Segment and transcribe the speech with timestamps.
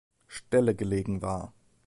[0.27, 1.53] Stelle gelegen war.